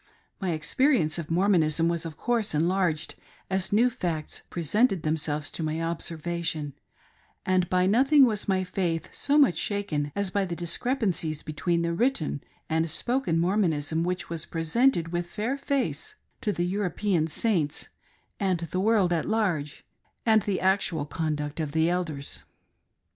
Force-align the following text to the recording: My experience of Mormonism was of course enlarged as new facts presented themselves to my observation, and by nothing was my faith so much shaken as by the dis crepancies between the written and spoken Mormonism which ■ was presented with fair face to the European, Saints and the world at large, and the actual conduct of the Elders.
My 0.39 0.53
experience 0.53 1.19
of 1.19 1.29
Mormonism 1.29 1.87
was 1.87 2.07
of 2.07 2.17
course 2.17 2.55
enlarged 2.55 3.13
as 3.51 3.71
new 3.71 3.87
facts 3.87 4.41
presented 4.49 5.03
themselves 5.03 5.51
to 5.51 5.61
my 5.61 5.79
observation, 5.79 6.73
and 7.45 7.69
by 7.69 7.85
nothing 7.85 8.25
was 8.25 8.47
my 8.47 8.63
faith 8.63 9.09
so 9.11 9.37
much 9.37 9.59
shaken 9.59 10.11
as 10.15 10.31
by 10.31 10.43
the 10.43 10.55
dis 10.55 10.75
crepancies 10.75 11.43
between 11.45 11.83
the 11.83 11.93
written 11.93 12.41
and 12.67 12.89
spoken 12.89 13.37
Mormonism 13.37 14.03
which 14.03 14.25
■ 14.25 14.29
was 14.29 14.47
presented 14.47 15.09
with 15.09 15.27
fair 15.29 15.55
face 15.55 16.15
to 16.41 16.51
the 16.51 16.65
European, 16.65 17.27
Saints 17.27 17.89
and 18.39 18.61
the 18.61 18.79
world 18.79 19.13
at 19.13 19.27
large, 19.29 19.85
and 20.25 20.41
the 20.41 20.59
actual 20.61 21.05
conduct 21.05 21.59
of 21.59 21.73
the 21.73 21.91
Elders. 21.91 22.43